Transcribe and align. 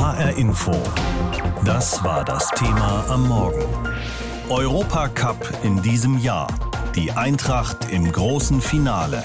HR 0.00 0.38
Info. 0.38 0.72
Das 1.66 2.02
war 2.02 2.24
das 2.24 2.48
Thema 2.52 3.04
am 3.10 3.28
Morgen. 3.28 3.62
Europacup 4.48 5.36
in 5.62 5.82
diesem 5.82 6.16
Jahr. 6.20 6.48
Die 6.96 7.12
Eintracht 7.12 7.92
im 7.92 8.10
großen 8.10 8.62
Finale. 8.62 9.22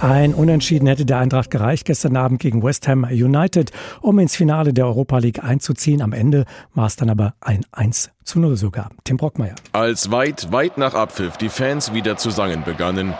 Ein 0.00 0.34
Unentschieden 0.34 0.88
hätte 0.88 1.06
der 1.06 1.18
Eintracht 1.18 1.48
gereicht 1.52 1.84
gestern 1.84 2.16
Abend 2.16 2.40
gegen 2.40 2.64
West 2.64 2.88
Ham 2.88 3.04
United, 3.04 3.70
um 4.00 4.18
ins 4.18 4.34
Finale 4.34 4.72
der 4.72 4.86
Europa 4.86 5.18
League 5.18 5.44
einzuziehen. 5.44 6.02
Am 6.02 6.12
Ende 6.12 6.44
war 6.74 6.86
es 6.86 6.96
dann 6.96 7.08
aber 7.08 7.34
ein 7.40 7.64
1 7.70 8.10
zu 8.24 8.40
0 8.40 8.56
sogar. 8.56 8.90
Tim 9.04 9.16
Brockmeier. 9.16 9.54
Als 9.70 10.10
weit, 10.10 10.50
weit 10.50 10.76
nach 10.76 10.94
Abpfiff 10.94 11.36
die 11.36 11.48
Fans 11.48 11.94
wieder 11.94 12.16
zu 12.16 12.30
sangen 12.30 12.64
begannen, 12.64 13.14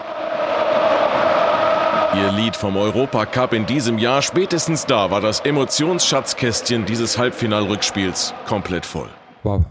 Ihr 2.16 2.30
Lied 2.30 2.54
vom 2.54 2.76
Europacup 2.76 3.52
in 3.54 3.66
diesem 3.66 3.98
Jahr, 3.98 4.22
spätestens 4.22 4.86
da 4.86 5.10
war 5.10 5.20
das 5.20 5.40
Emotionsschatzkästchen 5.40 6.84
dieses 6.84 7.18
Halbfinalrückspiels 7.18 8.34
komplett 8.46 8.86
voll. 8.86 9.08
Wow. 9.42 9.64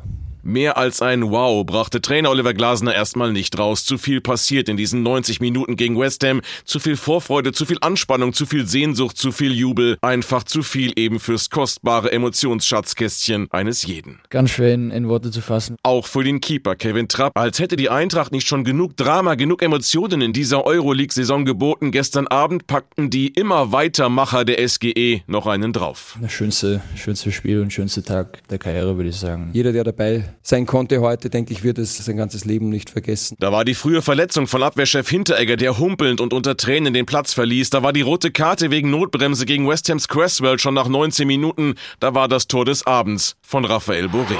Mehr 0.46 0.76
als 0.76 1.02
ein 1.02 1.32
Wow 1.32 1.66
brachte 1.66 2.02
Trainer 2.02 2.30
Oliver 2.30 2.54
Glasner 2.54 2.94
erstmal 2.94 3.32
nicht 3.32 3.58
raus. 3.58 3.86
Zu 3.86 3.98
viel 3.98 4.20
passiert 4.20 4.68
in 4.68 4.76
diesen 4.76 5.02
90 5.02 5.40
Minuten 5.40 5.78
gegen 5.78 5.98
West 5.98 6.22
Ham. 6.26 6.42
Zu 6.66 6.80
viel 6.80 6.98
Vorfreude, 6.98 7.54
zu 7.54 7.66
viel 7.66 7.78
Anspannung, 7.80 8.34
zu 8.34 8.46
viel 8.46 8.68
Sehnsucht, 8.68 9.18
zu 9.18 9.32
viel 9.32 9.54
Jubel. 9.54 9.98
Einfach 10.02 10.44
zu 10.44 10.62
viel 10.62 10.92
eben 10.98 11.22
fürs 11.22 11.50
kostbare 11.50 12.12
Emotionsschatzkästchen 12.12 13.48
eines 13.52 13.88
jeden. 13.88 14.20
Ganz 14.30 14.50
schwer 14.50 14.74
in, 14.74 14.92
in, 14.92 15.08
Worte 15.08 15.32
zu 15.32 15.40
fassen. 15.40 15.78
Auch 15.82 16.08
für 16.08 16.26
den 16.26 16.42
Keeper 16.42 16.76
Kevin 16.76 17.08
Trapp. 17.08 17.38
Als 17.38 17.60
hätte 17.60 17.78
die 17.78 17.90
Eintracht 17.90 18.34
nicht 18.34 18.46
schon 18.46 18.66
genug 18.66 18.98
Drama, 18.98 19.36
genug 19.36 19.62
Emotionen 19.62 20.20
in 20.20 20.34
dieser 20.34 20.66
Euroleague-Saison 20.66 21.46
geboten. 21.46 21.92
Gestern 21.92 22.28
Abend 22.28 22.68
packten 22.68 23.10
die 23.10 23.30
immer 23.30 23.72
Weitermacher 23.72 24.44
der 24.44 24.68
SGE 24.68 25.22
noch 25.26 25.48
einen 25.48 25.72
drauf. 25.72 26.18
Das 26.22 26.34
schönste, 26.34 26.82
schönste 26.98 27.32
Spiel 27.32 27.62
und 27.62 27.72
schönste 27.72 28.04
Tag 28.04 28.46
der 28.50 28.58
Karriere, 28.58 28.98
würde 28.98 29.10
ich 29.10 29.16
sagen. 29.16 29.50
Jeder, 29.54 29.72
der 29.72 29.86
dabei 29.86 30.33
sein 30.42 30.66
konnte 30.66 31.02
heute, 31.02 31.30
denke 31.30 31.54
ich, 31.54 31.64
wird 31.64 31.78
es 31.78 31.98
sein 31.98 32.18
ganzes 32.18 32.46
Leben 32.46 32.70
nicht 32.70 32.90
vergessen. 32.90 33.36
Da 33.40 33.52
war 33.52 33.66
die 33.66 33.76
frühe 33.76 34.02
Verletzung 34.02 34.48
von 34.48 34.64
Abwehrchef 34.64 35.10
Hinteregger, 35.10 35.58
der 35.58 35.78
humpelnd 35.78 36.22
und 36.22 36.34
unter 36.34 36.58
Tränen 36.58 36.94
den 36.94 37.06
Platz 37.06 37.34
verließ. 37.34 37.70
Da 37.70 37.84
war 37.84 37.94
die 37.94 38.02
rote 38.02 38.32
Karte 38.32 38.72
wegen 38.72 38.90
Notbremse 38.90 39.46
gegen 39.46 39.68
West 39.68 39.90
Hams 39.90 40.08
Cresswell 40.08 40.60
schon 40.60 40.74
nach 40.74 40.88
19 40.88 41.28
Minuten. 41.28 41.76
Da 42.00 42.16
war 42.16 42.28
das 42.28 42.48
Tor 42.48 42.66
des 42.66 42.86
Abends 42.86 43.36
von 43.42 43.66
Raphael 43.66 44.08
Boré. 44.08 44.38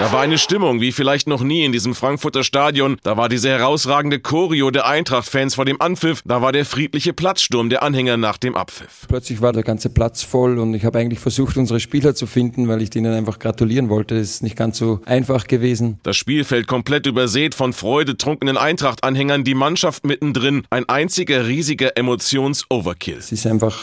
Da 0.00 0.10
war 0.12 0.22
eine 0.22 0.38
Stimmung 0.38 0.80
wie 0.80 0.92
vielleicht 0.92 1.28
noch 1.28 1.42
nie 1.42 1.62
in 1.62 1.72
diesem 1.72 1.94
Frankfurter 1.94 2.42
Stadion. 2.42 2.96
Da 3.02 3.18
war 3.18 3.28
diese 3.28 3.50
herausragende 3.50 4.18
Choreo 4.18 4.70
der 4.70 4.86
Eintracht-Fans 4.86 5.56
vor 5.56 5.66
dem 5.66 5.78
Anpfiff. 5.78 6.22
Da 6.24 6.40
war 6.40 6.52
der 6.52 6.64
friedliche 6.64 7.12
Platzsturm 7.12 7.68
der 7.68 7.82
Anhänger 7.82 8.16
nach 8.16 8.38
dem 8.38 8.56
Abpfiff. 8.56 9.04
Plötzlich 9.08 9.42
war 9.42 9.52
der 9.52 9.62
ganze 9.62 9.90
Platz 9.90 10.22
voll 10.22 10.58
und 10.58 10.72
ich 10.72 10.86
habe 10.86 10.98
eigentlich 10.98 11.20
versucht, 11.20 11.58
unsere 11.58 11.80
Spieler 11.80 12.14
zu 12.14 12.26
finden, 12.26 12.66
weil 12.66 12.80
ich 12.80 12.88
denen 12.88 13.12
einfach 13.12 13.38
gratulieren 13.38 13.90
wollte. 13.90 14.16
Es 14.16 14.30
ist 14.30 14.42
nicht 14.42 14.56
ganz 14.56 14.78
so 14.78 15.00
einfach 15.04 15.46
gewesen. 15.46 16.00
Das 16.02 16.16
Spielfeld 16.16 16.66
komplett 16.66 17.04
übersät 17.04 17.54
von 17.54 17.74
freudetrunkenen 17.74 18.56
Eintracht-Anhängern, 18.56 19.44
die 19.44 19.54
Mannschaft 19.54 20.06
mittendrin. 20.06 20.62
Ein 20.70 20.88
einziger 20.88 21.46
riesiger 21.46 21.98
Emotions-Overkill. 21.98 23.18
Es 23.18 23.32
ist 23.32 23.46
einfach 23.46 23.78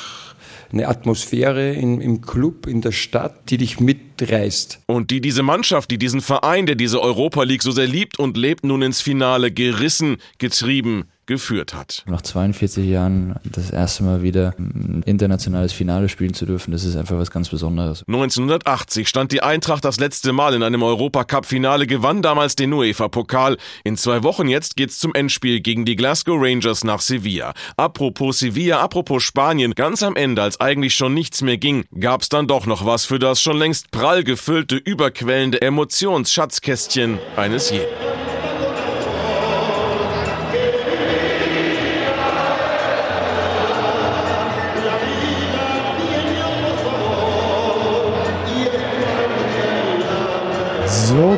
eine 0.71 0.87
Atmosphäre 0.87 1.73
in, 1.73 2.01
im 2.01 2.21
Club, 2.21 2.67
in 2.67 2.81
der 2.81 2.91
Stadt, 2.91 3.49
die 3.49 3.57
dich 3.57 3.79
mitreißt. 3.79 4.81
Und 4.87 5.11
die 5.11 5.21
diese 5.21 5.43
Mannschaft, 5.43 5.91
die 5.91 5.97
diesen 5.97 6.21
Verein, 6.21 6.65
der 6.65 6.75
diese 6.75 7.01
Europa 7.01 7.43
League 7.43 7.63
so 7.63 7.71
sehr 7.71 7.87
liebt 7.87 8.19
und 8.19 8.37
lebt, 8.37 8.63
nun 8.63 8.81
ins 8.81 9.01
Finale 9.01 9.51
gerissen, 9.51 10.17
getrieben, 10.37 11.05
geführt 11.27 11.73
hat. 11.73 12.03
Nach 12.07 12.21
42 12.21 12.87
Jahren 12.87 13.35
das 13.43 13.69
erste 13.69 14.03
Mal 14.03 14.23
wieder 14.23 14.55
ein 14.57 15.03
internationales 15.05 15.73
Finale 15.73 16.09
spielen 16.09 16.33
zu 16.33 16.45
dürfen, 16.45 16.71
das 16.71 16.83
ist 16.83 16.95
einfach 16.95 17.17
was 17.17 17.29
ganz 17.29 17.49
Besonderes. 17.49 18.03
1980 18.07 19.07
stand 19.07 19.31
die 19.31 19.43
Eintracht 19.43 19.85
das 19.85 19.99
letzte 19.99 20.33
Mal 20.33 20.53
in 20.53 20.63
einem 20.63 20.81
Europacup-Finale, 20.83 21.85
gewann 21.85 22.21
damals 22.21 22.55
den 22.55 22.73
UEFA-Pokal. 22.73 23.57
In 23.83 23.97
zwei 23.97 24.23
Wochen 24.23 24.47
jetzt 24.47 24.75
geht's 24.75 24.99
zum 24.99 25.13
Endspiel 25.13 25.59
gegen 25.59 25.85
die 25.85 25.95
Glasgow 25.95 26.37
Rangers 26.39 26.83
nach 26.83 27.01
Sevilla. 27.01 27.53
Apropos 27.75 28.39
Sevilla, 28.39 28.79
apropos 28.79 29.23
Spanien, 29.23 29.75
ganz 29.75 30.03
am 30.03 30.15
Ende, 30.15 30.41
als 30.41 30.59
eigentlich 30.59 30.95
schon 30.95 31.13
nichts 31.13 31.41
mehr 31.41 31.57
ging, 31.57 31.85
gab's 31.99 32.29
dann 32.29 32.47
doch 32.47 32.65
noch 32.65 32.85
was 32.85 33.05
für 33.05 33.19
das 33.19 33.41
schon 33.41 33.57
längst 33.57 33.91
prall 33.91 34.23
gefüllte, 34.23 34.77
überquellende 34.77 35.61
Emotionsschatzkästchen 35.61 37.19
eines 37.35 37.69
jeden. 37.69 37.85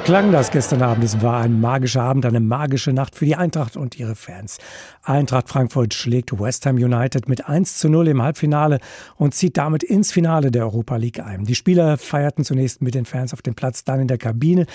Klang 0.10 0.32
das 0.32 0.50
gestern 0.50 0.82
Abend. 0.82 1.04
Es 1.04 1.22
war 1.22 1.42
ein 1.42 1.62
magischer 1.62 2.02
Abend, 2.02 2.26
eine 2.26 2.40
magische 2.40 2.92
Nacht 2.92 3.14
für 3.14 3.26
die 3.26 3.36
Eintracht 3.36 3.78
und 3.78 4.00
ihre 4.00 4.16
Fans. 4.16 4.58
Eintracht 5.04 5.50
Frankfurt 5.50 5.94
schlägt 5.94 6.40
West 6.40 6.66
Ham 6.66 6.78
United 6.78 7.30
mit 7.30 7.48
1 7.48 7.78
zu 7.78 7.90
0 7.90 8.08
im 8.08 8.24
Halbfinale 8.24 8.80
und 9.18 9.36
zieht 9.36 9.56
damit 9.56 9.84
ins 9.84 10.12
Finale 10.12 10.50
der 10.50 10.64
Europa 10.64 10.96
League 10.96 11.20
ein. 11.20 11.46
Die 11.46 11.54
Spieler 11.54 12.00
feierten 12.00 12.44
zunächst 12.44 12.82
mit 12.82 12.96
den 12.96 13.06
Fans 13.06 13.34
auf 13.34 13.44
dem 13.44 13.54
Platz, 13.54 13.84
dann 13.84 14.00
in 14.00 14.08
der 14.08 14.18
Kabine. 14.18 14.66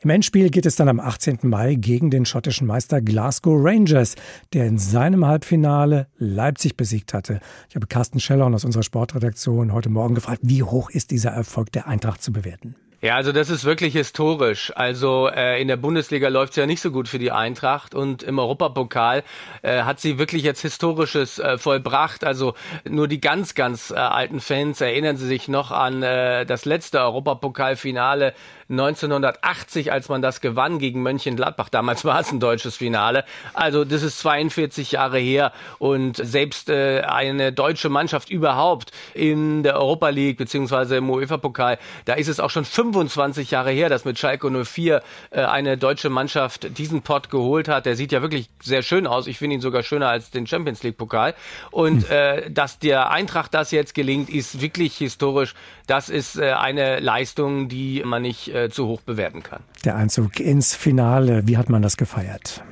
Im 0.00 0.10
Endspiel 0.10 0.50
geht 0.50 0.66
es 0.66 0.74
dann 0.74 0.88
am 0.88 0.98
18. 0.98 1.38
Mai 1.42 1.76
gegen 1.76 2.10
den 2.10 2.26
schottischen 2.26 2.66
Meister 2.66 3.00
Glasgow 3.00 3.54
Rangers, 3.56 4.16
der 4.52 4.66
in 4.66 4.78
seinem 4.78 5.24
Halbfinale 5.24 6.08
Leipzig 6.18 6.76
besiegt 6.76 7.14
hatte. 7.14 7.38
Ich 7.68 7.76
habe 7.76 7.86
Carsten 7.86 8.18
Schellhorn 8.18 8.52
aus 8.52 8.64
unserer 8.64 8.82
Sportredaktion 8.82 9.72
heute 9.72 9.90
Morgen 9.90 10.16
gefragt, 10.16 10.40
wie 10.42 10.64
hoch 10.64 10.90
ist 10.90 11.12
dieser 11.12 11.30
Erfolg 11.30 11.70
der 11.70 11.86
Eintracht 11.86 12.20
zu 12.20 12.32
bewerten? 12.32 12.74
Ja, 13.04 13.16
also 13.16 13.32
das 13.32 13.50
ist 13.50 13.64
wirklich 13.64 13.94
historisch. 13.94 14.72
Also 14.76 15.26
äh, 15.28 15.60
in 15.60 15.66
der 15.66 15.76
Bundesliga 15.76 16.28
läuft 16.28 16.52
es 16.52 16.56
ja 16.56 16.66
nicht 16.66 16.80
so 16.80 16.92
gut 16.92 17.08
für 17.08 17.18
die 17.18 17.32
Eintracht 17.32 17.96
und 17.96 18.22
im 18.22 18.38
Europapokal 18.38 19.24
äh, 19.62 19.82
hat 19.82 19.98
sie 19.98 20.20
wirklich 20.20 20.44
jetzt 20.44 20.60
Historisches 20.60 21.40
äh, 21.40 21.58
vollbracht. 21.58 22.22
Also 22.22 22.54
nur 22.88 23.08
die 23.08 23.20
ganz, 23.20 23.56
ganz 23.56 23.90
äh, 23.90 23.94
alten 23.94 24.38
Fans 24.38 24.80
erinnern 24.80 25.16
sie 25.16 25.26
sich 25.26 25.48
noch 25.48 25.72
an 25.72 26.04
äh, 26.04 26.46
das 26.46 26.64
letzte 26.64 27.00
Europapokalfinale 27.00 28.34
1980, 28.72 29.92
als 29.92 30.08
man 30.08 30.22
das 30.22 30.40
gewann 30.40 30.78
gegen 30.78 31.02
Mönchengladbach. 31.02 31.68
Damals 31.68 32.04
war 32.04 32.20
es 32.20 32.32
ein 32.32 32.40
deutsches 32.40 32.76
Finale. 32.76 33.24
Also 33.52 33.84
das 33.84 34.02
ist 34.02 34.18
42 34.20 34.92
Jahre 34.92 35.18
her 35.18 35.52
und 35.78 36.16
selbst 36.16 36.68
äh, 36.70 37.00
eine 37.00 37.52
deutsche 37.52 37.88
Mannschaft 37.88 38.30
überhaupt 38.30 38.92
in 39.14 39.62
der 39.62 39.76
Europa 39.76 40.08
League 40.08 40.38
beziehungsweise 40.38 40.96
im 40.96 41.10
UEFA-Pokal, 41.10 41.78
da 42.04 42.14
ist 42.14 42.28
es 42.28 42.40
auch 42.40 42.50
schon 42.50 42.64
25 42.92 43.50
Jahre 43.50 43.70
her, 43.70 43.88
dass 43.88 44.04
mit 44.04 44.18
Schalke 44.18 44.50
04 44.50 45.02
äh, 45.30 45.40
eine 45.40 45.76
deutsche 45.76 46.10
Mannschaft 46.10 46.78
diesen 46.78 47.02
Pott 47.02 47.30
geholt 47.30 47.68
hat. 47.68 47.86
Der 47.86 47.96
sieht 47.96 48.12
ja 48.12 48.22
wirklich 48.22 48.50
sehr 48.62 48.82
schön 48.82 49.06
aus. 49.06 49.26
Ich 49.26 49.38
finde 49.38 49.54
ihn 49.54 49.60
sogar 49.60 49.82
schöner 49.82 50.08
als 50.08 50.30
den 50.30 50.46
Champions 50.46 50.82
League-Pokal. 50.82 51.34
Und 51.70 52.08
hm. 52.08 52.16
äh, 52.16 52.50
dass 52.50 52.78
der 52.78 53.10
Eintracht 53.10 53.54
das 53.54 53.70
jetzt 53.70 53.94
gelingt, 53.94 54.30
ist 54.30 54.60
wirklich 54.60 54.96
historisch. 54.96 55.54
Das 55.86 56.08
ist 56.08 56.38
äh, 56.38 56.52
eine 56.52 57.00
Leistung, 57.00 57.68
die 57.68 58.02
man 58.04 58.22
nicht 58.22 58.48
äh, 58.48 58.70
zu 58.70 58.86
hoch 58.86 59.00
bewerten 59.00 59.42
kann. 59.42 59.62
Der 59.84 59.96
Einzug 59.96 60.38
ins 60.40 60.74
Finale, 60.74 61.46
wie 61.46 61.56
hat 61.56 61.68
man 61.68 61.82
das 61.82 61.96
gefeiert? 61.96 62.62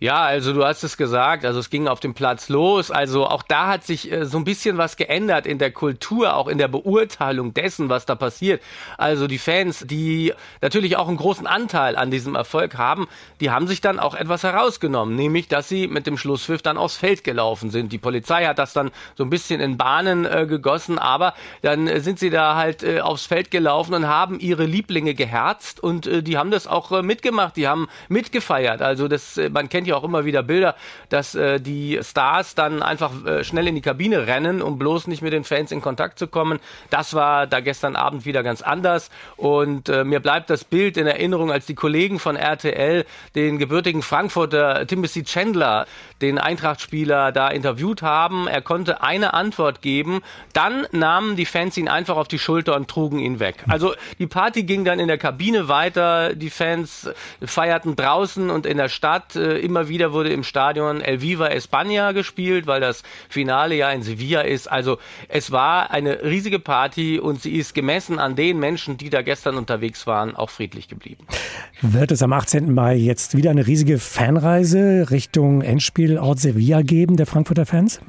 Ja, 0.00 0.22
also 0.22 0.52
du 0.52 0.64
hast 0.64 0.84
es 0.84 0.96
gesagt, 0.96 1.44
also 1.44 1.58
es 1.58 1.70
ging 1.70 1.88
auf 1.88 1.98
dem 1.98 2.14
Platz 2.14 2.48
los. 2.48 2.92
Also 2.92 3.26
auch 3.26 3.42
da 3.42 3.66
hat 3.66 3.82
sich 3.82 4.12
äh, 4.12 4.26
so 4.26 4.38
ein 4.38 4.44
bisschen 4.44 4.78
was 4.78 4.96
geändert 4.96 5.44
in 5.44 5.58
der 5.58 5.72
Kultur, 5.72 6.36
auch 6.36 6.46
in 6.46 6.56
der 6.56 6.68
Beurteilung 6.68 7.52
dessen, 7.52 7.88
was 7.88 8.06
da 8.06 8.14
passiert. 8.14 8.62
Also 8.96 9.26
die 9.26 9.38
Fans, 9.38 9.84
die 9.88 10.34
natürlich 10.62 10.96
auch 10.96 11.08
einen 11.08 11.16
großen 11.16 11.48
Anteil 11.48 11.96
an 11.96 12.12
diesem 12.12 12.36
Erfolg 12.36 12.78
haben, 12.78 13.08
die 13.40 13.50
haben 13.50 13.66
sich 13.66 13.80
dann 13.80 13.98
auch 13.98 14.14
etwas 14.14 14.44
herausgenommen, 14.44 15.16
nämlich 15.16 15.48
dass 15.48 15.68
sie 15.68 15.88
mit 15.88 16.06
dem 16.06 16.16
Schlusspfiff 16.16 16.62
dann 16.62 16.78
aufs 16.78 16.96
Feld 16.96 17.24
gelaufen 17.24 17.70
sind. 17.70 17.92
Die 17.92 17.98
Polizei 17.98 18.44
hat 18.44 18.60
das 18.60 18.72
dann 18.72 18.92
so 19.16 19.24
ein 19.24 19.30
bisschen 19.30 19.60
in 19.60 19.78
Bahnen 19.78 20.24
äh, 20.24 20.46
gegossen, 20.46 21.00
aber 21.00 21.34
dann 21.62 21.88
äh, 21.88 21.98
sind 21.98 22.20
sie 22.20 22.30
da 22.30 22.54
halt 22.54 22.84
äh, 22.84 23.00
aufs 23.00 23.26
Feld 23.26 23.50
gelaufen 23.50 23.94
und 23.94 24.06
haben 24.06 24.38
ihre 24.38 24.64
Lieblinge 24.64 25.14
geherzt 25.14 25.82
und 25.82 26.06
äh, 26.06 26.22
die 26.22 26.38
haben 26.38 26.52
das 26.52 26.68
auch 26.68 26.92
äh, 26.92 27.02
mitgemacht, 27.02 27.56
die 27.56 27.66
haben 27.66 27.88
mitgefeiert. 28.08 28.80
Also 28.80 29.08
das, 29.08 29.40
man 29.50 29.68
kennt 29.68 29.87
ja 29.88 29.96
auch 29.96 30.04
immer 30.04 30.24
wieder 30.24 30.42
Bilder, 30.42 30.76
dass 31.08 31.34
äh, 31.34 31.60
die 31.60 31.98
Stars 32.02 32.54
dann 32.54 32.82
einfach 32.82 33.12
äh, 33.24 33.44
schnell 33.44 33.66
in 33.66 33.74
die 33.74 33.80
Kabine 33.80 34.26
rennen, 34.26 34.62
um 34.62 34.78
bloß 34.78 35.06
nicht 35.08 35.22
mit 35.22 35.32
den 35.32 35.44
Fans 35.44 35.72
in 35.72 35.80
Kontakt 35.80 36.18
zu 36.18 36.28
kommen. 36.28 36.60
Das 36.90 37.14
war 37.14 37.46
da 37.46 37.60
gestern 37.60 37.96
Abend 37.96 38.24
wieder 38.24 38.42
ganz 38.42 38.62
anders. 38.62 39.10
Und 39.36 39.88
äh, 39.88 40.04
mir 40.04 40.20
bleibt 40.20 40.50
das 40.50 40.64
Bild 40.64 40.96
in 40.96 41.06
Erinnerung, 41.06 41.50
als 41.50 41.66
die 41.66 41.74
Kollegen 41.74 42.18
von 42.18 42.36
RTL 42.36 43.04
den 43.34 43.58
gebürtigen 43.58 44.02
Frankfurter 44.02 44.86
Timothy 44.86 45.24
Chandler, 45.24 45.86
den 46.20 46.38
Eintracht-Spieler, 46.38 47.32
da 47.32 47.48
interviewt 47.48 48.02
haben. 48.02 48.46
Er 48.46 48.62
konnte 48.62 49.02
eine 49.02 49.34
Antwort 49.34 49.82
geben. 49.82 50.20
Dann 50.52 50.86
nahmen 50.92 51.36
die 51.36 51.46
Fans 51.46 51.76
ihn 51.76 51.88
einfach 51.88 52.16
auf 52.16 52.28
die 52.28 52.38
Schulter 52.38 52.76
und 52.76 52.88
trugen 52.88 53.18
ihn 53.18 53.40
weg. 53.40 53.64
Also 53.68 53.94
die 54.18 54.26
Party 54.26 54.64
ging 54.64 54.84
dann 54.84 54.98
in 54.98 55.08
der 55.08 55.18
Kabine 55.18 55.68
weiter. 55.68 56.34
Die 56.34 56.50
Fans 56.50 57.08
feierten 57.44 57.96
draußen 57.96 58.50
und 58.50 58.66
in 58.66 58.76
der 58.76 58.88
Stadt 58.88 59.36
äh, 59.36 59.58
immer 59.58 59.77
immer 59.78 59.88
wieder 59.88 60.12
wurde 60.12 60.30
im 60.30 60.42
Stadion 60.42 61.00
El 61.00 61.20
Viva 61.22 61.46
España 61.46 62.12
gespielt, 62.12 62.66
weil 62.66 62.80
das 62.80 63.04
Finale 63.28 63.76
ja 63.76 63.90
in 63.92 64.02
Sevilla 64.02 64.40
ist. 64.40 64.66
Also 64.66 64.98
es 65.28 65.52
war 65.52 65.92
eine 65.92 66.24
riesige 66.24 66.58
Party 66.58 67.20
und 67.20 67.40
sie 67.40 67.52
ist 67.52 67.74
gemessen 67.74 68.18
an 68.18 68.34
den 68.34 68.58
Menschen, 68.58 68.96
die 68.96 69.08
da 69.08 69.22
gestern 69.22 69.56
unterwegs 69.56 70.06
waren, 70.06 70.34
auch 70.34 70.50
friedlich 70.50 70.88
geblieben. 70.88 71.24
Wird 71.80 72.10
es 72.10 72.22
am 72.22 72.32
18. 72.32 72.74
Mai 72.74 72.96
jetzt 72.96 73.36
wieder 73.36 73.50
eine 73.52 73.66
riesige 73.68 73.98
Fanreise 73.98 75.06
Richtung 75.10 75.62
Endspielort 75.62 76.40
Sevilla 76.40 76.82
geben, 76.82 77.16
der 77.16 77.26
Frankfurter 77.26 77.66
Fans? 77.66 78.00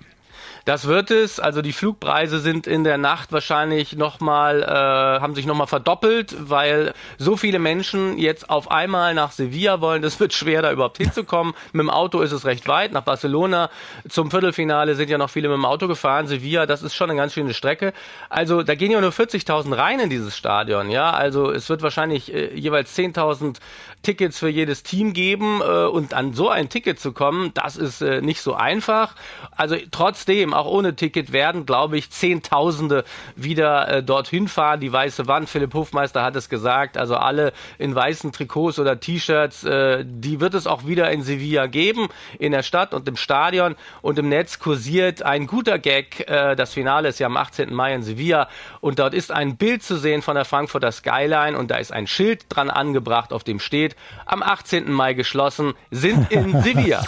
Das 0.65 0.87
wird 0.87 1.11
es. 1.11 1.39
Also 1.39 1.61
die 1.61 1.73
Flugpreise 1.73 2.39
sind 2.39 2.67
in 2.67 2.83
der 2.83 2.97
Nacht 2.97 3.31
wahrscheinlich 3.31 3.95
nochmal, 3.95 4.63
äh, 4.63 5.21
haben 5.21 5.35
sich 5.35 5.45
nochmal 5.45 5.67
verdoppelt, 5.67 6.35
weil 6.39 6.93
so 7.17 7.37
viele 7.37 7.59
Menschen 7.59 8.17
jetzt 8.17 8.49
auf 8.49 8.71
einmal 8.71 9.13
nach 9.13 9.31
Sevilla 9.31 9.81
wollen. 9.81 10.01
Das 10.01 10.19
wird 10.19 10.33
schwer, 10.33 10.61
da 10.61 10.71
überhaupt 10.71 10.97
hinzukommen. 10.97 11.53
Mit 11.73 11.81
dem 11.81 11.89
Auto 11.89 12.21
ist 12.21 12.31
es 12.31 12.45
recht 12.45 12.67
weit. 12.67 12.91
Nach 12.91 13.03
Barcelona 13.03 13.69
zum 14.07 14.31
Viertelfinale 14.31 14.95
sind 14.95 15.09
ja 15.09 15.17
noch 15.17 15.29
viele 15.29 15.49
mit 15.49 15.57
dem 15.57 15.65
Auto 15.65 15.87
gefahren. 15.87 16.27
Sevilla, 16.27 16.65
das 16.65 16.83
ist 16.83 16.95
schon 16.95 17.09
eine 17.09 17.19
ganz 17.19 17.33
schöne 17.33 17.53
Strecke. 17.53 17.93
Also 18.29 18.63
da 18.63 18.75
gehen 18.75 18.91
ja 18.91 19.01
nur 19.01 19.11
40.000 19.11 19.77
rein 19.77 19.99
in 19.99 20.09
dieses 20.09 20.37
Stadion. 20.37 20.89
Ja, 20.89 21.11
also 21.11 21.51
es 21.51 21.69
wird 21.69 21.81
wahrscheinlich 21.81 22.33
äh, 22.33 22.53
jeweils 22.53 22.97
10.000 22.97 23.57
Tickets 24.01 24.39
für 24.39 24.49
jedes 24.49 24.83
Team 24.83 25.13
geben 25.13 25.61
äh, 25.61 25.85
und 25.85 26.13
an 26.13 26.33
so 26.33 26.49
ein 26.49 26.69
Ticket 26.69 26.99
zu 26.99 27.11
kommen, 27.11 27.51
das 27.53 27.75
ist 27.75 28.01
äh, 28.01 28.21
nicht 28.21 28.41
so 28.41 28.53
einfach. 28.53 29.15
Also 29.55 29.75
trotzdem, 29.91 30.48
auch 30.53 30.65
ohne 30.65 30.95
Ticket 30.95 31.31
werden, 31.31 31.65
glaube 31.65 31.97
ich, 31.97 32.09
Zehntausende 32.09 33.03
wieder 33.35 33.87
äh, 33.87 34.03
dorthin 34.03 34.47
fahren. 34.47 34.79
Die 34.79 34.91
weiße 34.91 35.27
Wand, 35.27 35.49
Philipp 35.49 35.73
Hofmeister 35.73 36.23
hat 36.23 36.35
es 36.35 36.49
gesagt, 36.49 36.97
also 36.97 37.15
alle 37.15 37.53
in 37.77 37.93
weißen 37.93 38.31
Trikots 38.31 38.79
oder 38.79 38.99
T-Shirts, 38.99 39.63
äh, 39.63 40.03
die 40.05 40.39
wird 40.39 40.53
es 40.53 40.67
auch 40.67 40.85
wieder 40.85 41.11
in 41.11 41.21
Sevilla 41.21 41.67
geben, 41.67 42.07
in 42.37 42.51
der 42.51 42.63
Stadt 42.63 42.93
und 42.93 43.07
im 43.07 43.15
Stadion 43.15 43.75
und 44.01 44.17
im 44.19 44.29
Netz 44.29 44.59
kursiert 44.59 45.23
ein 45.23 45.47
guter 45.47 45.79
Gag. 45.79 46.27
Äh, 46.29 46.55
das 46.55 46.73
Finale 46.73 47.09
ist 47.09 47.19
ja 47.19 47.27
am 47.27 47.37
18. 47.37 47.73
Mai 47.73 47.93
in 47.93 48.03
Sevilla 48.03 48.47
und 48.81 48.99
dort 48.99 49.13
ist 49.13 49.31
ein 49.31 49.57
Bild 49.57 49.83
zu 49.83 49.97
sehen 49.97 50.21
von 50.21 50.35
der 50.35 50.45
Frankfurter 50.45 50.91
Skyline 50.91 51.57
und 51.57 51.71
da 51.71 51.77
ist 51.77 51.91
ein 51.91 52.07
Schild 52.07 52.45
dran 52.49 52.69
angebracht, 52.69 53.33
auf 53.33 53.43
dem 53.43 53.59
steht, 53.59 53.95
am 54.25 54.43
18. 54.43 54.91
Mai 54.91 55.13
geschlossen, 55.13 55.73
sind 55.91 56.31
in 56.31 56.61
Sevilla. 56.61 57.03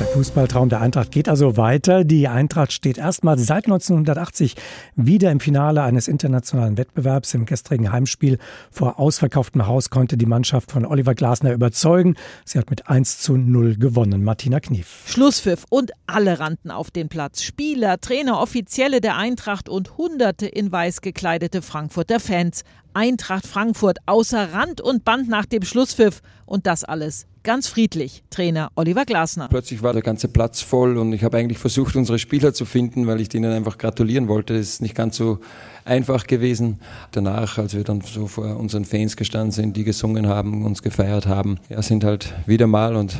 Der 0.00 0.08
Fußballtraum 0.08 0.70
der 0.70 0.80
Eintracht 0.80 1.12
geht 1.12 1.28
also 1.28 1.56
weiter. 1.56 2.02
Die 2.02 2.26
Eintracht 2.26 2.72
steht 2.72 2.98
erstmals 2.98 3.46
seit 3.46 3.66
1980 3.66 4.56
wieder 4.96 5.30
im 5.30 5.38
Finale 5.38 5.84
eines 5.84 6.08
internationalen 6.08 6.76
Wettbewerbs. 6.76 7.32
Im 7.34 7.46
gestrigen 7.46 7.92
Heimspiel 7.92 8.38
vor 8.72 8.98
ausverkauftem 8.98 9.68
Haus 9.68 9.90
konnte 9.90 10.16
die 10.16 10.26
Mannschaft 10.26 10.72
von 10.72 10.84
Oliver 10.84 11.14
Glasner 11.14 11.52
überzeugen. 11.52 12.16
Sie 12.44 12.58
hat 12.58 12.70
mit 12.70 12.88
1 12.88 13.20
zu 13.20 13.36
0 13.36 13.76
gewonnen. 13.76 14.24
Martina 14.24 14.58
Knief. 14.58 15.04
Schlusspfiff 15.06 15.64
und 15.70 15.92
alle 16.08 16.40
rannten 16.40 16.72
auf 16.72 16.90
den 16.90 17.08
Platz. 17.08 17.44
Spieler, 17.44 18.00
Trainer, 18.00 18.40
Offizielle 18.40 19.00
der 19.00 19.16
Eintracht 19.16 19.68
und 19.68 19.96
hunderte 19.96 20.46
in 20.46 20.72
weiß 20.72 21.02
gekleidete 21.02 21.62
Frankfurter 21.62 22.18
Fans. 22.18 22.64
Eintracht 22.94 23.46
Frankfurt 23.46 23.98
außer 24.06 24.52
Rand 24.52 24.80
und 24.80 25.04
Band 25.04 25.28
nach 25.28 25.46
dem 25.46 25.62
Schlusspfiff. 25.62 26.22
Und 26.46 26.66
das 26.66 26.84
alles 26.84 27.26
ganz 27.44 27.68
friedlich. 27.68 28.24
Trainer 28.30 28.70
Oliver 28.74 29.04
Glasner. 29.04 29.48
Plötzlich 29.48 29.82
war 29.82 29.92
der 29.92 30.02
ganze 30.02 30.28
Platz 30.28 30.62
voll 30.62 30.96
und 30.96 31.12
ich 31.12 31.22
habe 31.22 31.36
eigentlich 31.36 31.58
versucht, 31.58 31.94
unsere 31.94 32.18
Spieler 32.18 32.54
zu 32.54 32.64
finden, 32.64 33.06
weil 33.06 33.20
ich 33.20 33.28
denen 33.28 33.52
einfach 33.52 33.78
gratulieren 33.78 34.26
wollte. 34.26 34.54
Das 34.54 34.68
ist 34.68 34.82
nicht 34.82 34.96
ganz 34.96 35.16
so 35.16 35.38
einfach 35.84 36.26
gewesen. 36.26 36.78
Danach, 37.12 37.58
als 37.58 37.74
wir 37.74 37.84
dann 37.84 38.00
so 38.00 38.26
vor 38.26 38.56
unseren 38.56 38.84
Fans 38.84 39.16
gestanden 39.16 39.52
sind, 39.52 39.76
die 39.76 39.84
gesungen 39.84 40.26
haben, 40.26 40.64
uns 40.64 40.82
gefeiert 40.82 41.26
haben, 41.26 41.58
ja, 41.68 41.82
sind 41.82 42.04
halt 42.04 42.34
wieder 42.46 42.66
mal 42.66 42.96
und 42.96 43.16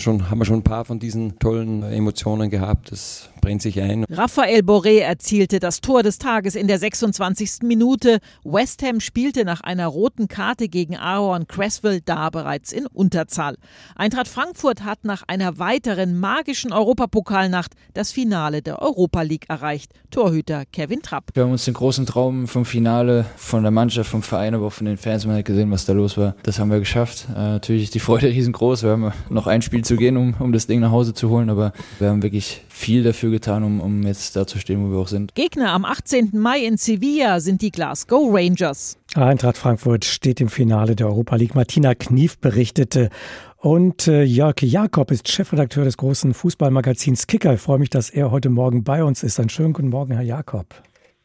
schon, 0.00 0.30
haben 0.30 0.38
wir 0.38 0.44
schon 0.44 0.60
ein 0.60 0.64
paar 0.64 0.84
von 0.84 0.98
diesen 0.98 1.38
tollen 1.38 1.82
Emotionen 1.82 2.50
gehabt. 2.50 2.92
Das 2.92 3.30
brennt 3.40 3.62
sich 3.62 3.80
ein. 3.80 4.04
Raphael 4.10 4.60
Boré 4.60 5.00
erzielte 5.00 5.58
das 5.58 5.80
Tor 5.80 6.02
des 6.02 6.18
Tages 6.18 6.54
in 6.54 6.66
der 6.66 6.78
26. 6.78 7.62
Minute. 7.62 8.18
West 8.44 8.82
Ham 8.82 9.00
spielte 9.00 9.44
nach 9.44 9.60
einer 9.60 9.86
roten 9.86 10.28
Karte 10.28 10.68
gegen 10.68 10.96
Aaron 10.96 11.46
Cresswell 11.46 12.00
da 12.04 12.30
bereits 12.30 12.72
in 12.72 12.86
Unterzahl. 12.86 13.56
Eintracht 13.94 14.28
Frankfurt 14.28 14.84
hat 14.84 15.04
nach 15.04 15.22
einer 15.26 15.58
weiteren 15.58 16.18
magischen 16.18 16.72
Europapokalnacht 16.72 17.72
das 17.94 18.12
Finale 18.12 18.62
der 18.62 18.80
Europa 18.82 19.22
League 19.22 19.48
erreicht. 19.48 19.92
Torhüter 20.10 20.64
Kevin 20.66 21.02
Trapp. 21.02 21.30
Wir 21.34 21.44
haben 21.44 21.52
uns 21.52 21.64
den 21.64 21.74
großen 21.74 22.06
Traum 22.08 22.48
vom 22.48 22.64
Finale 22.64 23.26
von 23.36 23.62
der 23.62 23.70
Mannschaft, 23.70 24.08
vom 24.08 24.22
Verein, 24.22 24.54
aber 24.54 24.68
auch 24.68 24.72
von 24.72 24.86
den 24.86 24.96
Fans, 24.96 25.26
man 25.26 25.36
hat 25.36 25.44
gesehen, 25.44 25.70
was 25.70 25.84
da 25.84 25.92
los 25.92 26.16
war. 26.16 26.34
Das 26.42 26.58
haben 26.58 26.70
wir 26.70 26.78
geschafft. 26.78 27.26
Äh, 27.30 27.38
natürlich 27.38 27.82
ist 27.84 27.94
die 27.94 28.00
Freude 28.00 28.28
riesengroß. 28.30 28.82
Wir 28.82 28.92
haben 28.92 29.12
noch 29.28 29.46
ein 29.46 29.60
Spiel 29.60 29.84
zu 29.84 29.96
gehen, 29.96 30.16
um, 30.16 30.34
um 30.38 30.52
das 30.52 30.66
Ding 30.66 30.80
nach 30.80 30.90
Hause 30.90 31.12
zu 31.12 31.28
holen, 31.28 31.50
aber 31.50 31.74
wir 31.98 32.08
haben 32.08 32.22
wirklich 32.22 32.62
viel 32.70 33.02
dafür 33.02 33.30
getan, 33.30 33.62
um, 33.62 33.80
um 33.80 34.02
jetzt 34.04 34.34
da 34.36 34.46
zu 34.46 34.58
stehen, 34.58 34.86
wo 34.86 34.90
wir 34.90 34.98
auch 34.98 35.08
sind. 35.08 35.34
Gegner 35.34 35.72
am 35.72 35.84
18. 35.84 36.30
Mai 36.32 36.60
in 36.60 36.78
Sevilla 36.78 37.40
sind 37.40 37.60
die 37.60 37.70
Glasgow 37.70 38.34
Rangers. 38.34 38.96
Eintracht 39.14 39.58
Frankfurt 39.58 40.06
steht 40.06 40.40
im 40.40 40.48
Finale 40.48 40.96
der 40.96 41.08
Europa 41.08 41.36
League. 41.36 41.54
Martina 41.54 41.94
Knief 41.94 42.38
berichtete. 42.38 43.10
Und 43.58 44.08
äh, 44.08 44.22
Jörg 44.22 44.62
Jakob 44.62 45.10
ist 45.10 45.28
Chefredakteur 45.28 45.84
des 45.84 45.98
großen 45.98 46.32
Fußballmagazins 46.32 47.26
Kicker. 47.26 47.52
Ich 47.52 47.60
freue 47.60 47.78
mich, 47.78 47.90
dass 47.90 48.08
er 48.08 48.30
heute 48.30 48.48
Morgen 48.48 48.82
bei 48.82 49.04
uns 49.04 49.22
ist. 49.22 49.38
Einen 49.38 49.50
schönen 49.50 49.74
guten 49.74 49.88
Morgen, 49.90 50.14
Herr 50.14 50.22
Jakob. 50.22 50.66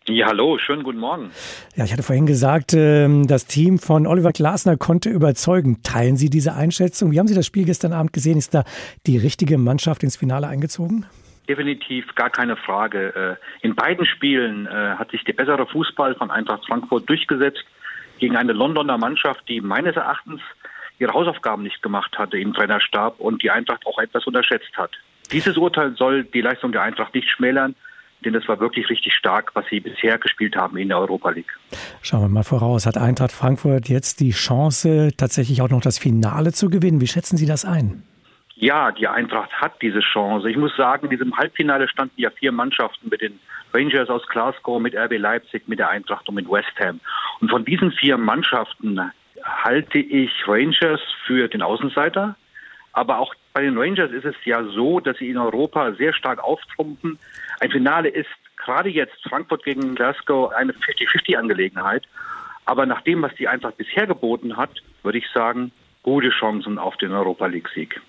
Ja, 0.05 0.27
hallo, 0.27 0.57
schönen 0.57 0.83
guten 0.83 0.99
Morgen. 0.99 1.31
Ja, 1.77 1.85
ich 1.85 1.93
hatte 1.93 2.03
vorhin 2.03 2.25
gesagt, 2.25 2.73
ähm, 2.73 3.25
das 3.25 3.45
Team 3.45 3.79
von 3.79 4.05
Oliver 4.05 4.33
Glasner 4.33 4.75
konnte 4.75 5.09
überzeugen. 5.09 5.81
Teilen 5.81 6.17
Sie 6.17 6.29
diese 6.29 6.53
Einschätzung? 6.53 7.13
Wie 7.13 7.19
haben 7.19 7.27
Sie 7.27 7.35
das 7.35 7.45
Spiel 7.45 7.63
gestern 7.63 7.93
Abend 7.93 8.11
gesehen? 8.11 8.37
Ist 8.37 8.53
da 8.53 8.65
die 9.07 9.17
richtige 9.17 9.57
Mannschaft 9.57 10.03
ins 10.03 10.17
Finale 10.17 10.47
eingezogen? 10.47 11.05
Definitiv, 11.47 12.13
gar 12.15 12.29
keine 12.29 12.57
Frage. 12.57 13.39
Äh, 13.61 13.65
in 13.65 13.75
beiden 13.75 14.05
Spielen 14.05 14.67
äh, 14.67 14.71
hat 14.71 15.11
sich 15.11 15.23
der 15.23 15.33
bessere 15.33 15.65
Fußball 15.67 16.15
von 16.15 16.31
Eintracht 16.31 16.65
Frankfurt 16.65 17.07
durchgesetzt 17.07 17.63
gegen 18.19 18.35
eine 18.35 18.51
Londoner 18.51 18.97
Mannschaft, 18.97 19.47
die 19.47 19.61
meines 19.61 19.95
Erachtens 19.95 20.41
ihre 20.99 21.13
Hausaufgaben 21.13 21.63
nicht 21.63 21.81
gemacht 21.81 22.17
hatte 22.17 22.37
im 22.37 22.53
Trainerstab 22.53 23.21
und 23.21 23.41
die 23.41 23.51
Eintracht 23.51 23.85
auch 23.85 23.99
etwas 23.99 24.27
unterschätzt 24.27 24.75
hat. 24.75 24.91
Dieses 25.31 25.55
Urteil 25.55 25.95
soll 25.95 26.25
die 26.25 26.41
Leistung 26.41 26.73
der 26.73 26.81
Eintracht 26.81 27.15
nicht 27.15 27.29
schmälern 27.29 27.73
denn 28.23 28.35
es 28.35 28.47
war 28.47 28.59
wirklich 28.59 28.89
richtig 28.89 29.13
stark, 29.13 29.51
was 29.53 29.65
sie 29.69 29.79
bisher 29.79 30.17
gespielt 30.17 30.55
haben 30.55 30.77
in 30.77 30.89
der 30.89 30.99
Europa 30.99 31.29
League. 31.29 31.51
Schauen 32.01 32.21
wir 32.21 32.29
mal 32.29 32.43
voraus. 32.43 32.85
Hat 32.85 32.97
Eintracht 32.97 33.31
Frankfurt 33.31 33.89
jetzt 33.89 34.19
die 34.19 34.31
Chance, 34.31 35.11
tatsächlich 35.15 35.61
auch 35.61 35.69
noch 35.69 35.81
das 35.81 35.97
Finale 35.99 36.51
zu 36.51 36.69
gewinnen? 36.69 37.01
Wie 37.01 37.07
schätzen 37.07 37.37
Sie 37.37 37.45
das 37.45 37.65
ein? 37.65 38.03
Ja, 38.55 38.91
die 38.91 39.07
Eintracht 39.07 39.51
hat 39.53 39.81
diese 39.81 39.99
Chance. 39.99 40.49
Ich 40.49 40.57
muss 40.57 40.75
sagen, 40.77 41.05
in 41.05 41.09
diesem 41.09 41.35
Halbfinale 41.35 41.87
standen 41.87 42.21
ja 42.21 42.29
vier 42.29 42.51
Mannschaften 42.51 43.09
mit 43.09 43.21
den 43.21 43.39
Rangers 43.73 44.09
aus 44.09 44.25
Glasgow, 44.27 44.79
mit 44.79 44.95
RB 44.95 45.17
Leipzig, 45.17 45.67
mit 45.67 45.79
der 45.79 45.89
Eintracht 45.89 46.29
und 46.29 46.35
mit 46.35 46.49
West 46.49 46.71
Ham. 46.79 46.99
Und 47.41 47.49
von 47.49 47.65
diesen 47.65 47.91
vier 47.91 48.17
Mannschaften 48.17 48.99
halte 49.43 49.97
ich 49.97 50.31
Rangers 50.47 51.01
für 51.25 51.47
den 51.47 51.61
Außenseiter. 51.61 52.35
Aber 52.93 53.17
auch 53.17 53.33
bei 53.53 53.63
den 53.63 53.77
Rangers 53.77 54.11
ist 54.11 54.25
es 54.25 54.35
ja 54.45 54.63
so, 54.63 54.99
dass 54.99 55.17
sie 55.17 55.29
in 55.29 55.37
Europa 55.37 55.93
sehr 55.93 56.13
stark 56.13 56.43
auftrumpfen. 56.43 57.17
Ein 57.63 57.71
Finale 57.71 58.09
ist 58.09 58.27
gerade 58.57 58.89
jetzt 58.89 59.15
Frankfurt 59.29 59.63
gegen 59.63 59.95
Glasgow 59.95 60.51
eine 60.51 60.73
50-50-Angelegenheit. 60.73 62.03
Aber 62.65 62.85
nach 62.85 62.99
dem, 63.03 63.21
was 63.21 63.33
die 63.35 63.47
Eintracht 63.47 63.77
bisher 63.77 64.05
geboten 64.05 64.57
hat, 64.57 64.69
würde 65.01 65.19
ich 65.19 65.25
sagen, 65.33 65.71
gute 66.01 66.29
Chancen 66.31 66.77
auf 66.77 66.97
den 66.97 67.13
Europa 67.13 67.45
League-Sieg. 67.45 68.01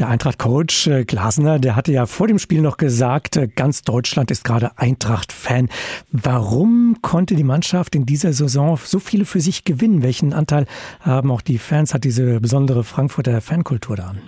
Der 0.00 0.08
Eintracht-Coach 0.08 0.88
äh, 0.88 1.04
Glasner, 1.04 1.60
der 1.60 1.76
hatte 1.76 1.92
ja 1.92 2.06
vor 2.06 2.26
dem 2.26 2.40
Spiel 2.40 2.60
noch 2.60 2.76
gesagt, 2.76 3.36
äh, 3.36 3.46
ganz 3.46 3.82
Deutschland 3.82 4.32
ist 4.32 4.42
gerade 4.42 4.72
Eintracht-Fan. 4.78 5.68
Warum 6.10 6.96
konnte 7.00 7.36
die 7.36 7.44
Mannschaft 7.44 7.94
in 7.94 8.04
dieser 8.04 8.32
Saison 8.32 8.76
so 8.78 8.98
viele 8.98 9.26
für 9.26 9.38
sich 9.38 9.62
gewinnen? 9.62 10.02
Welchen 10.02 10.32
Anteil 10.32 10.66
haben 11.02 11.30
auch 11.30 11.40
die 11.40 11.58
Fans, 11.58 11.94
hat 11.94 12.02
diese 12.02 12.40
besondere 12.40 12.82
Frankfurter 12.82 13.40
Fankultur 13.40 13.94
daran? 13.94 14.22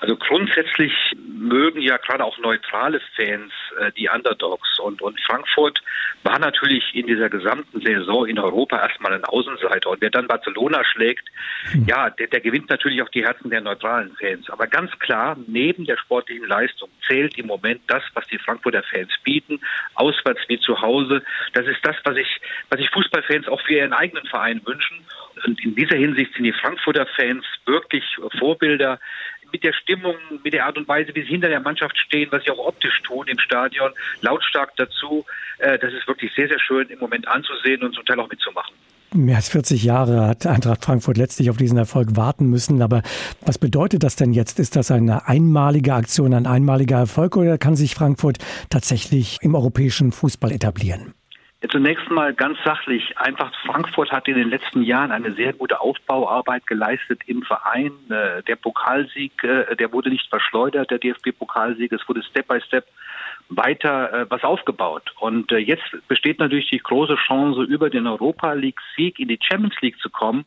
Also 0.00 0.16
grundsätzlich 0.16 0.92
mögen 1.16 1.80
ja 1.80 1.96
gerade 1.96 2.24
auch 2.24 2.38
neutrale 2.38 3.00
Fans 3.16 3.52
äh, 3.78 3.90
die 3.92 4.08
Underdogs 4.08 4.78
und, 4.78 5.02
und 5.02 5.20
Frankfurt 5.20 5.82
war 6.22 6.38
natürlich 6.38 6.94
in 6.94 7.06
dieser 7.06 7.28
gesamten 7.28 7.80
Saison 7.80 8.26
in 8.26 8.38
Europa 8.38 8.80
erstmal 8.80 9.12
ein 9.12 9.24
Außenseiter 9.24 9.90
und 9.90 10.00
wer 10.00 10.10
dann 10.10 10.28
Barcelona 10.28 10.84
schlägt, 10.84 11.28
hm. 11.70 11.86
ja, 11.86 12.10
der, 12.10 12.28
der 12.28 12.40
gewinnt 12.40 12.70
natürlich 12.70 13.02
auch 13.02 13.08
die 13.08 13.24
Herzen 13.24 13.50
der 13.50 13.60
neutralen 13.60 14.14
Fans. 14.16 14.48
Aber 14.50 14.66
ganz 14.66 14.90
klar, 14.98 15.36
neben 15.46 15.84
der 15.84 15.96
sportlichen 15.98 16.46
Leistung 16.46 16.88
zählt 17.06 17.36
im 17.38 17.46
Moment 17.46 17.80
das, 17.86 18.02
was 18.14 18.26
die 18.28 18.38
Frankfurter 18.38 18.82
Fans 18.82 19.10
bieten, 19.24 19.60
auswärts 19.94 20.40
wie 20.48 20.58
zu 20.60 20.80
Hause. 20.80 21.22
Das 21.54 21.66
ist 21.66 21.80
das, 21.82 21.96
was 22.04 22.16
ich, 22.16 22.40
was 22.70 22.80
ich 22.80 22.90
Fußballfans 22.90 23.48
auch 23.48 23.60
für 23.62 23.74
ihren 23.74 23.92
eigenen 23.92 24.26
Verein 24.26 24.60
wünschen. 24.64 25.04
Und 25.46 25.64
in 25.64 25.74
dieser 25.74 25.96
Hinsicht 25.96 26.34
sind 26.34 26.44
die 26.44 26.52
Frankfurter 26.52 27.06
Fans 27.16 27.44
wirklich 27.64 28.04
Vorbilder 28.38 28.98
mit 29.52 29.64
der 29.64 29.72
Stimmung, 29.72 30.16
mit 30.42 30.52
der 30.52 30.66
Art 30.66 30.76
und 30.76 30.88
Weise, 30.88 31.14
wie 31.14 31.22
sie 31.22 31.28
hinter 31.28 31.48
der 31.48 31.60
Mannschaft 31.60 31.96
stehen, 31.98 32.28
was 32.30 32.44
sie 32.44 32.50
auch 32.50 32.58
optisch 32.58 33.00
tun 33.02 33.26
im 33.28 33.38
Stadion, 33.38 33.92
lautstark 34.20 34.76
dazu. 34.76 35.24
Äh, 35.58 35.78
das 35.78 35.92
ist 35.92 36.06
wirklich 36.06 36.32
sehr, 36.34 36.48
sehr 36.48 36.60
schön 36.60 36.88
im 36.88 36.98
Moment 36.98 37.26
anzusehen 37.28 37.82
und 37.82 37.94
zum 37.94 38.04
Teil 38.04 38.20
auch 38.20 38.28
mitzumachen. 38.28 38.74
Mehr 39.14 39.36
als 39.36 39.48
40 39.48 39.84
Jahre 39.84 40.26
hat 40.26 40.46
Eintracht 40.46 40.84
Frankfurt 40.84 41.16
letztlich 41.16 41.48
auf 41.48 41.56
diesen 41.56 41.78
Erfolg 41.78 42.16
warten 42.16 42.46
müssen. 42.50 42.82
Aber 42.82 43.02
was 43.40 43.56
bedeutet 43.58 44.02
das 44.02 44.16
denn 44.16 44.34
jetzt? 44.34 44.58
Ist 44.58 44.76
das 44.76 44.90
eine 44.90 45.26
einmalige 45.26 45.94
Aktion, 45.94 46.34
ein 46.34 46.46
einmaliger 46.46 46.98
Erfolg 46.98 47.36
oder 47.36 47.56
kann 47.56 47.74
sich 47.74 47.94
Frankfurt 47.94 48.36
tatsächlich 48.68 49.38
im 49.40 49.54
europäischen 49.54 50.12
Fußball 50.12 50.52
etablieren? 50.52 51.14
Zunächst 51.66 52.08
mal 52.08 52.34
ganz 52.34 52.56
sachlich. 52.64 53.18
Eintracht 53.18 53.56
Frankfurt 53.66 54.12
hat 54.12 54.28
in 54.28 54.36
den 54.36 54.48
letzten 54.48 54.82
Jahren 54.82 55.10
eine 55.10 55.34
sehr 55.34 55.52
gute 55.52 55.80
Aufbauarbeit 55.80 56.68
geleistet 56.68 57.22
im 57.26 57.42
Verein. 57.42 57.90
Äh, 58.08 58.44
der 58.44 58.54
Pokalsieg, 58.54 59.42
äh, 59.42 59.74
der 59.74 59.92
wurde 59.92 60.10
nicht 60.10 60.30
verschleudert, 60.30 60.92
der 60.92 61.00
DFB-Pokalsieg. 61.00 61.90
Es 61.90 62.08
wurde 62.08 62.22
Step 62.22 62.46
by 62.46 62.60
Step 62.60 62.86
weiter 63.48 64.12
äh, 64.12 64.26
was 64.28 64.44
aufgebaut. 64.44 65.12
Und 65.18 65.50
jetzt 65.50 65.82
besteht 66.06 66.38
natürlich 66.38 66.70
die 66.70 66.78
große 66.78 67.16
Chance, 67.16 67.64
über 67.64 67.90
den 67.90 68.06
Europa 68.06 68.52
League-Sieg 68.52 69.18
in 69.18 69.26
die 69.26 69.40
Champions 69.42 69.80
League 69.80 69.98
zu 69.98 70.10
kommen. 70.10 70.44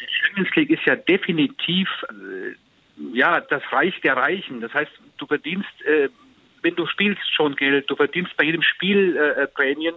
Die 0.00 0.24
Champions 0.24 0.56
League 0.56 0.70
ist 0.70 0.86
ja 0.86 0.96
definitiv 0.96 1.88
ja 3.12 3.42
das 3.42 3.62
Reich 3.72 4.00
der 4.00 4.16
Reichen. 4.16 4.62
Das 4.62 4.72
heißt, 4.72 4.92
du 5.18 5.26
verdienst, 5.26 5.68
wenn 6.62 6.76
du 6.76 6.86
spielst, 6.86 7.20
schon 7.34 7.56
Geld. 7.56 7.90
Du 7.90 7.96
verdienst 7.96 8.34
bei 8.38 8.44
jedem 8.44 8.62
Spiel 8.62 9.48
Prämien. 9.54 9.96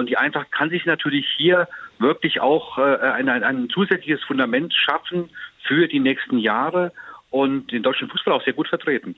Und 0.00 0.08
die 0.08 0.16
Eintracht 0.16 0.50
kann 0.50 0.70
sich 0.70 0.86
natürlich 0.86 1.26
hier 1.36 1.68
wirklich 1.98 2.40
auch 2.40 2.78
äh, 2.78 2.96
ein, 2.96 3.28
ein 3.28 3.68
zusätzliches 3.68 4.22
Fundament 4.24 4.72
schaffen 4.74 5.28
für 5.66 5.86
die 5.88 6.00
nächsten 6.00 6.38
Jahre 6.38 6.92
und 7.28 7.70
den 7.70 7.82
deutschen 7.82 8.08
Fußball 8.08 8.32
auch 8.34 8.42
sehr 8.42 8.54
gut 8.54 8.66
vertreten. 8.66 9.14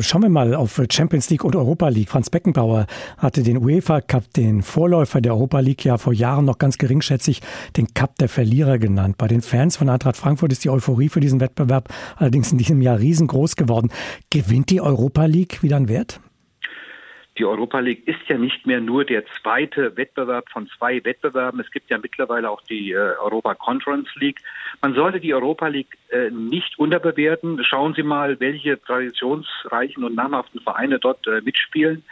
Schauen 0.00 0.22
wir 0.22 0.30
mal 0.30 0.54
auf 0.54 0.80
Champions 0.90 1.28
League 1.30 1.44
und 1.44 1.54
Europa 1.54 1.88
League. 1.88 2.08
Franz 2.08 2.30
Beckenbauer 2.30 2.86
hatte 3.18 3.42
den 3.42 3.58
UEFA 3.58 4.00
Cup, 4.00 4.24
den 4.34 4.62
Vorläufer 4.62 5.20
der 5.20 5.34
Europa 5.34 5.60
League, 5.60 5.84
ja 5.84 5.98
vor 5.98 6.14
Jahren 6.14 6.46
noch 6.46 6.58
ganz 6.58 6.78
geringschätzig 6.78 7.40
den 7.76 7.92
Cup 7.94 8.16
der 8.16 8.30
Verlierer 8.30 8.78
genannt. 8.78 9.16
Bei 9.18 9.28
den 9.28 9.42
Fans 9.42 9.76
von 9.76 9.90
Eintracht 9.90 10.16
Frankfurt 10.16 10.52
ist 10.52 10.64
die 10.64 10.70
Euphorie 10.70 11.10
für 11.10 11.20
diesen 11.20 11.40
Wettbewerb 11.40 11.88
allerdings 12.16 12.50
in 12.52 12.58
diesem 12.58 12.80
Jahr 12.80 12.98
riesengroß 12.98 13.56
geworden. 13.56 13.90
Gewinnt 14.30 14.70
die 14.70 14.80
Europa 14.80 15.26
League 15.26 15.62
wieder 15.62 15.76
an 15.76 15.88
Wert? 15.88 16.20
Die 17.38 17.44
Europa 17.44 17.78
League 17.78 18.06
ist 18.06 18.28
ja 18.28 18.36
nicht 18.36 18.66
mehr 18.66 18.80
nur 18.80 19.04
der 19.04 19.24
zweite 19.40 19.96
Wettbewerb 19.96 20.48
von 20.50 20.68
zwei 20.76 21.02
Wettbewerben. 21.04 21.60
Es 21.60 21.70
gibt 21.70 21.88
ja 21.88 21.98
mittlerweile 21.98 22.50
auch 22.50 22.60
die 22.62 22.92
äh, 22.92 22.96
Europa 22.96 23.54
Conference 23.54 24.08
League. 24.16 24.40
Man 24.82 24.94
sollte 24.94 25.20
die 25.20 25.32
Europa 25.32 25.68
League 25.68 25.96
äh, 26.10 26.30
nicht 26.30 26.78
unterbewerten. 26.78 27.62
Schauen 27.64 27.94
Sie 27.94 28.02
mal, 28.02 28.40
welche 28.40 28.80
traditionsreichen 28.82 30.02
und 30.04 30.16
namhaften 30.16 30.60
Vereine 30.60 30.98
dort 30.98 31.26
äh, 31.26 31.40
mitspielen. 31.40 32.04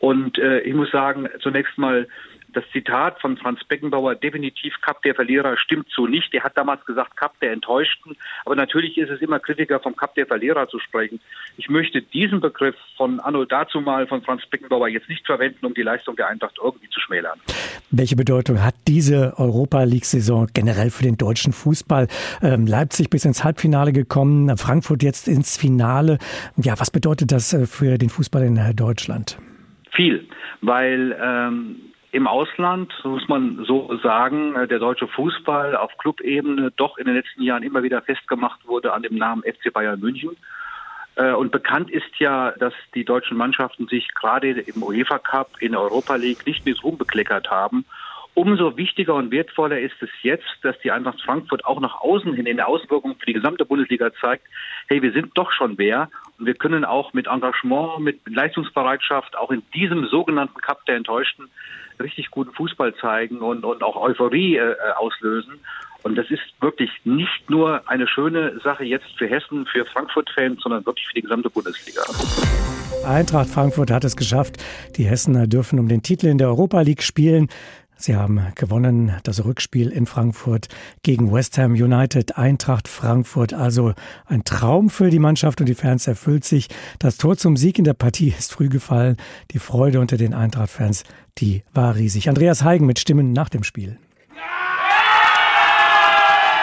Und 0.00 0.36
ich 0.36 0.74
muss 0.74 0.90
sagen, 0.90 1.30
zunächst 1.40 1.78
mal 1.78 2.06
das 2.54 2.64
Zitat 2.72 3.20
von 3.20 3.36
Franz 3.36 3.62
Beckenbauer, 3.64 4.14
definitiv 4.14 4.74
Cup 4.80 5.02
der 5.02 5.14
Verlierer, 5.14 5.56
stimmt 5.56 5.88
so 5.90 6.06
nicht. 6.06 6.32
Er 6.34 6.44
hat 6.44 6.56
damals 6.56 6.84
gesagt, 6.84 7.16
Cup 7.16 7.38
der 7.40 7.52
Enttäuschten. 7.52 8.16
Aber 8.44 8.56
natürlich 8.56 8.96
ist 8.98 9.10
es 9.10 9.20
immer 9.20 9.38
Kritiker 9.38 9.80
vom 9.80 9.96
Cup 9.96 10.14
der 10.14 10.26
Verlierer 10.26 10.68
zu 10.68 10.78
sprechen. 10.78 11.20
Ich 11.56 11.68
möchte 11.68 12.02
diesen 12.02 12.40
Begriff 12.40 12.76
von 12.96 13.20
Anno 13.20 13.44
dazumal 13.44 14.06
von 14.06 14.22
Franz 14.22 14.46
Beckenbauer 14.46 14.88
jetzt 14.88 15.08
nicht 15.08 15.26
verwenden, 15.26 15.66
um 15.66 15.74
die 15.74 15.82
Leistung 15.82 16.16
der 16.16 16.28
Eintracht 16.28 16.56
irgendwie 16.62 16.88
zu 16.88 17.00
schmälern. 17.00 17.38
Welche 17.90 18.16
Bedeutung 18.16 18.62
hat 18.62 18.74
diese 18.88 19.34
Europa 19.36 19.82
League-Saison 19.84 20.48
generell 20.52 20.90
für 20.90 21.04
den 21.04 21.16
deutschen 21.16 21.52
Fußball? 21.52 22.08
Ähm, 22.42 22.66
Leipzig 22.66 23.10
bis 23.10 23.24
ins 23.24 23.44
Halbfinale 23.44 23.92
gekommen, 23.92 24.56
Frankfurt 24.56 25.02
jetzt 25.02 25.28
ins 25.28 25.56
Finale. 25.56 26.18
Ja, 26.56 26.78
was 26.78 26.90
bedeutet 26.90 27.32
das 27.32 27.52
äh, 27.52 27.66
für 27.66 27.98
den 27.98 28.08
Fußball 28.08 28.42
in 28.42 28.56
äh, 28.56 28.74
Deutschland? 28.74 29.38
Viel, 29.92 30.26
weil 30.60 31.16
ähm, 31.22 31.76
im 32.14 32.28
Ausland, 32.28 32.92
muss 33.02 33.26
man 33.26 33.64
so 33.66 33.98
sagen, 34.00 34.54
äh, 34.54 34.68
der 34.68 34.78
deutsche 34.78 35.08
Fußball 35.08 35.76
auf 35.76 35.98
Clubebene 35.98 36.70
doch 36.76 36.96
in 36.96 37.06
den 37.06 37.16
letzten 37.16 37.42
Jahren 37.42 37.64
immer 37.64 37.82
wieder 37.82 38.02
festgemacht 38.02 38.66
wurde 38.68 38.92
an 38.92 39.02
dem 39.02 39.16
Namen 39.16 39.42
FC 39.42 39.72
Bayern 39.72 39.98
München. 39.98 40.36
Äh, 41.16 41.32
und 41.32 41.50
bekannt 41.50 41.90
ist 41.90 42.16
ja, 42.20 42.52
dass 42.52 42.72
die 42.94 43.04
deutschen 43.04 43.36
Mannschaften 43.36 43.88
sich 43.88 44.14
gerade 44.14 44.52
im 44.52 44.80
UEFA 44.84 45.18
Cup, 45.18 45.60
in 45.60 45.72
der 45.72 45.80
Europa 45.80 46.14
League 46.14 46.46
nicht 46.46 46.64
mit 46.64 46.84
Ruhm 46.84 46.96
bekleckert 46.96 47.50
haben. 47.50 47.84
Umso 48.34 48.76
wichtiger 48.76 49.14
und 49.14 49.32
wertvoller 49.32 49.80
ist 49.80 50.00
es 50.00 50.10
jetzt, 50.22 50.46
dass 50.62 50.78
die 50.80 50.92
Eintracht 50.92 51.20
Frankfurt 51.20 51.64
auch 51.64 51.80
nach 51.80 52.00
außen 52.00 52.34
hin 52.34 52.46
in 52.46 52.58
der 52.58 52.68
Auswirkung 52.68 53.16
für 53.18 53.26
die 53.26 53.32
gesamte 53.32 53.64
Bundesliga 53.64 54.12
zeigt, 54.20 54.44
hey, 54.88 55.02
wir 55.02 55.12
sind 55.12 55.32
doch 55.34 55.50
schon 55.50 55.78
wer 55.78 56.10
und 56.38 56.46
wir 56.46 56.54
können 56.54 56.84
auch 56.84 57.12
mit 57.12 57.26
Engagement, 57.26 58.00
mit 58.00 58.20
Leistungsbereitschaft 58.28 59.36
auch 59.36 59.50
in 59.50 59.62
diesem 59.74 60.06
sogenannten 60.06 60.60
Cup 60.60 60.84
der 60.86 60.96
Enttäuschten 60.96 61.48
richtig 62.00 62.30
guten 62.30 62.52
Fußball 62.52 62.94
zeigen 62.96 63.38
und, 63.38 63.64
und 63.64 63.82
auch 63.82 63.96
Euphorie 63.96 64.56
äh, 64.56 64.74
auslösen. 64.96 65.60
Und 66.02 66.16
das 66.16 66.30
ist 66.30 66.42
wirklich 66.60 66.90
nicht 67.04 67.48
nur 67.48 67.88
eine 67.88 68.06
schöne 68.06 68.60
Sache 68.62 68.84
jetzt 68.84 69.06
für 69.16 69.26
Hessen, 69.26 69.64
für 69.64 69.86
Frankfurt-Fans, 69.86 70.60
sondern 70.62 70.84
wirklich 70.84 71.06
für 71.06 71.14
die 71.14 71.22
gesamte 71.22 71.48
Bundesliga. 71.48 72.02
Eintracht 73.06 73.48
Frankfurt 73.48 73.90
hat 73.90 74.04
es 74.04 74.16
geschafft. 74.16 74.62
Die 74.96 75.04
Hessener 75.04 75.46
dürfen 75.46 75.78
um 75.78 75.88
den 75.88 76.02
Titel 76.02 76.26
in 76.26 76.38
der 76.38 76.48
Europa 76.48 76.82
League 76.82 77.02
spielen. 77.02 77.48
Sie 77.96 78.16
haben 78.16 78.40
gewonnen 78.54 79.12
das 79.22 79.44
Rückspiel 79.44 79.88
in 79.88 80.06
Frankfurt 80.06 80.68
gegen 81.02 81.32
West 81.32 81.56
Ham 81.58 81.72
United, 81.72 82.36
Eintracht 82.36 82.88
Frankfurt. 82.88 83.54
Also 83.54 83.94
ein 84.26 84.44
Traum 84.44 84.90
für 84.90 85.10
die 85.10 85.18
Mannschaft 85.18 85.60
und 85.60 85.68
die 85.68 85.74
Fans 85.74 86.06
erfüllt 86.06 86.44
sich. 86.44 86.68
Das 86.98 87.16
Tor 87.16 87.36
zum 87.36 87.56
Sieg 87.56 87.78
in 87.78 87.84
der 87.84 87.94
Partie 87.94 88.34
ist 88.36 88.52
früh 88.52 88.68
gefallen. 88.68 89.16
Die 89.52 89.58
Freude 89.58 90.00
unter 90.00 90.16
den 90.16 90.34
Eintracht-Fans, 90.34 91.04
die 91.38 91.62
war 91.72 91.94
riesig. 91.94 92.28
Andreas 92.28 92.62
Heigen 92.64 92.86
mit 92.86 92.98
Stimmen 92.98 93.32
nach 93.32 93.48
dem 93.48 93.62
Spiel. 93.62 93.98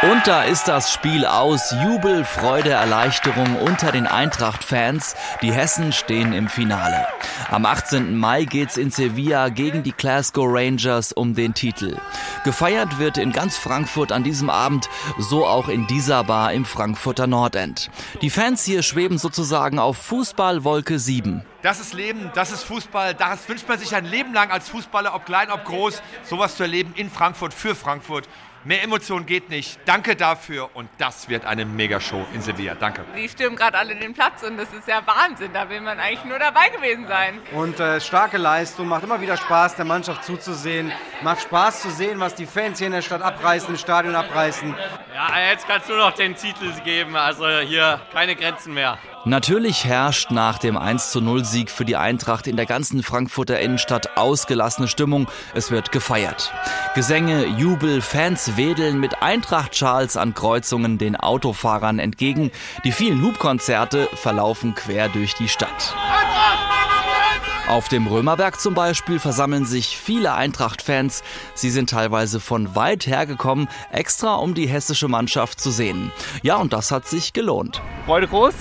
Und 0.04 0.26
da 0.26 0.42
ist 0.42 0.68
das 0.68 0.92
Spiel 0.92 1.28
aus. 1.28 1.76
Jubel, 1.84 2.26
Freude, 2.26 2.72
Erleichterung 2.72 3.56
unter 3.58 3.92
den 3.92 4.08
Eintracht-Fans. 4.08 5.16
Die 5.44 5.54
Hessen 5.54 5.94
stehen 5.94 6.34
im 6.34 6.50
Finale. 6.50 7.06
Am 7.52 7.68
18. 7.68 8.18
Mai 8.18 8.46
geht's 8.46 8.78
in 8.78 8.90
Sevilla 8.90 9.50
gegen 9.50 9.84
die 9.84 9.92
Glasgow 9.92 10.48
Rangers 10.50 11.12
um 11.12 11.36
den 11.36 11.54
Titel. 11.54 11.98
Gefeiert 12.44 12.98
wird 12.98 13.20
in 13.20 13.32
ganz 13.32 13.58
Frankfurt 13.58 14.12
an 14.12 14.24
diesem 14.24 14.50
Abend, 14.50 14.90
so 15.20 15.46
auch 15.46 15.68
in 15.68 15.86
dieser 15.86 16.24
Bar 16.24 16.52
im 16.52 16.66
Frankfurter 16.66 17.28
Nordend. 17.28 17.92
Die 18.24 18.32
Fans 18.32 18.66
hier 18.66 18.82
schweben 18.82 19.20
sozusagen 19.20 19.78
auf 19.78 19.98
Fußballwolke 19.98 20.98
7. 20.98 21.46
Das 21.62 21.80
ist 21.80 21.94
Leben, 21.94 22.32
das 22.34 22.52
ist 22.52 22.64
Fußball. 22.64 23.14
Das 23.14 23.48
wünscht 23.48 23.68
man 23.68 23.78
sich 23.78 23.94
ein 23.94 24.06
Leben 24.06 24.34
lang 24.34 24.50
als 24.50 24.68
Fußballer, 24.70 25.14
ob 25.14 25.28
klein, 25.28 25.52
ob 25.52 25.64
groß, 25.64 26.02
sowas 26.24 26.56
zu 26.56 26.64
erleben 26.64 26.92
in 26.96 27.12
Frankfurt, 27.12 27.54
für 27.54 27.76
Frankfurt. 27.76 28.28
Mehr 28.64 28.84
Emotion 28.84 29.26
geht 29.26 29.50
nicht. 29.50 29.80
Danke 29.86 30.16
dafür 30.16 30.70
und 30.76 30.88
das 31.00 31.30
wird 31.30 31.46
eine 31.46 31.66
Megashow 31.66 32.26
in 32.34 32.42
Sevilla. 32.42 32.76
Danke. 32.76 33.04
Die 33.18 33.28
stürmen 33.28 33.56
gerade 33.56 33.78
alle 33.78 33.96
den 33.96 34.14
Platz 34.14 34.44
und 34.44 34.58
das 34.58 34.72
ist 34.72 34.88
ja 34.88 35.02
Wahnsinn. 35.08 35.52
Da 35.52 35.68
will 35.70 35.82
man 35.82 36.00
eigentlich 36.00 36.26
nur 36.26 36.38
dabei 36.38 36.70
gewesen 36.70 37.08
sein. 37.08 37.40
Und 37.54 37.80
äh, 37.80 38.00
starke 38.00 38.38
Leistung, 38.38 38.88
macht 38.88 39.04
immer 39.04 39.20
wieder 39.20 39.36
Spaß, 39.36 39.78
der 39.78 39.86
Mannschaft 39.86 40.24
zuzusehen. 40.26 40.92
Macht 41.24 41.42
Spaß 41.42 41.82
zu 41.82 41.90
sehen, 41.90 42.20
was 42.20 42.36
die 42.36 42.46
Fans 42.46 42.78
hier 42.78 42.88
in 42.88 42.94
der 42.94 43.02
Stadt 43.02 43.24
abreißen, 43.24 43.70
im 43.70 43.78
Stadion 43.78 44.16
abreißen. 44.16 44.76
Ja, 45.16 45.50
jetzt 45.50 45.68
kannst 45.68 45.90
du 45.90 45.94
noch 45.94 46.12
den 46.14 46.36
Titel 46.36 46.72
geben. 46.84 47.16
Also 47.16 47.48
hier 47.60 48.00
keine 48.14 48.36
Grenzen 48.36 48.76
mehr. 48.76 49.00
Natürlich 49.24 49.86
herrscht 49.86 50.32
nach 50.32 50.58
dem 50.58 50.80
10 50.98 51.44
Sieg 51.44 51.70
für 51.70 51.86
die 51.86 51.96
Eintracht 51.96 52.48
in 52.48 52.56
der 52.56 52.66
ganzen 52.66 53.04
Frankfurter 53.04 53.60
Innenstadt 53.60 54.18
ausgelassene 54.18 54.88
Stimmung. 54.88 55.28
Es 55.54 55.70
wird 55.70 55.92
gefeiert. 55.92 56.52
Gesänge, 56.96 57.46
Jubel, 57.46 58.02
Fans 58.02 58.58
wedeln 58.58 59.00
mit 59.00 59.22
Eintracht-Schals 59.22 60.18
an 60.18 60.34
Kreuzungen 60.34 60.98
den 60.98 61.16
Autofahrern 61.16 62.00
entgegen. 62.00 62.50
Die 62.84 62.92
vielen 62.92 63.22
Hubkonzerte 63.22 64.10
verlaufen 64.16 64.74
quer 64.74 65.08
durch 65.08 65.36
die 65.36 65.50
Stadt. 65.50 65.94
Auf 67.70 67.90
dem 67.90 68.08
Römerberg 68.08 68.60
zum 68.60 68.74
Beispiel 68.74 69.20
versammeln 69.20 69.66
sich 69.66 69.98
viele 69.98 70.34
Eintracht-Fans. 70.34 71.24
Sie 71.54 71.70
sind 71.70 71.92
teilweise 71.92 72.40
von 72.40 72.76
weit 72.76 73.06
her 73.06 73.28
gekommen, 73.28 73.70
extra 73.92 74.36
um 74.36 74.56
die 74.56 74.68
hessische 74.68 75.08
Mannschaft 75.08 75.62
zu 75.62 75.70
sehen. 75.70 76.12
Ja, 76.42 76.58
und 76.58 76.74
das 76.74 76.90
hat 76.90 77.08
sich 77.08 77.34
gelohnt. 77.34 77.82
Freude 78.08 78.28
groß? 78.28 78.56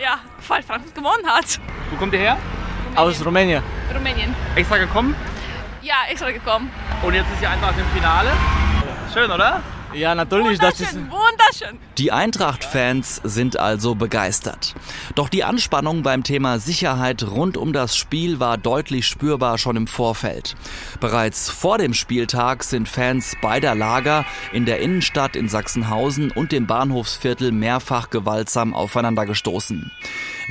Ja, 0.00 0.18
weil 0.48 0.62
Frankfurt 0.62 0.94
gewonnen 0.94 1.26
hat. 1.26 1.60
Wo 1.90 1.96
kommt 1.96 2.14
ihr 2.14 2.20
her? 2.20 2.38
Rumänien. 2.86 2.98
Aus 2.98 3.24
Rumänien. 3.26 3.62
Rumänien. 3.94 4.34
Extra 4.56 4.78
gekommen? 4.78 5.14
Ja, 5.82 5.96
extra 6.10 6.30
gekommen. 6.30 6.70
Und 7.02 7.12
jetzt 7.12 7.30
ist 7.34 7.42
ihr 7.42 7.50
Eintracht 7.50 7.74
im 7.78 7.86
Finale. 7.94 8.30
Schön, 9.12 9.30
oder? 9.30 9.62
Ja, 9.92 10.14
natürlich. 10.14 10.58
Das 10.58 10.80
ist 10.80 10.94
wunderschön. 10.94 11.78
Die 11.98 12.12
Eintracht-Fans 12.12 13.20
sind 13.24 13.58
also 13.58 13.94
begeistert. 13.94 14.74
Doch 15.14 15.28
die 15.28 15.44
Anspannung 15.44 16.02
beim 16.02 16.22
Thema 16.22 16.58
Sicherheit 16.58 17.24
rund 17.24 17.56
um 17.56 17.72
das 17.72 17.96
Spiel 17.96 18.40
war 18.40 18.56
deutlich 18.56 19.06
spürbar 19.06 19.58
schon 19.58 19.76
im 19.76 19.86
Vorfeld. 19.86 20.54
Bereits 21.00 21.50
vor 21.50 21.78
dem 21.78 21.94
Spieltag 21.94 22.64
sind 22.64 22.88
Fans 22.88 23.36
beider 23.42 23.74
Lager 23.74 24.24
in 24.52 24.64
der 24.64 24.80
Innenstadt 24.80 25.34
in 25.36 25.48
Sachsenhausen 25.48 26.30
und 26.30 26.52
dem 26.52 26.66
Bahnhofsviertel 26.66 27.52
mehrfach 27.52 28.10
gewaltsam 28.10 28.74
aufeinander 28.74 29.26
gestoßen. 29.26 29.90